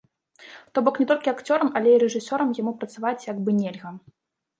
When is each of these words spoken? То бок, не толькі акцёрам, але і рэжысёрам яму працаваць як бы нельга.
То 0.77 0.81
бок, 0.85 0.95
не 1.01 1.05
толькі 1.11 1.29
акцёрам, 1.31 1.69
але 1.79 1.89
і 1.97 1.99
рэжысёрам 2.05 2.55
яму 2.61 2.73
працаваць 2.81 3.27
як 3.33 3.37
бы 3.47 3.55
нельга. 3.61 3.93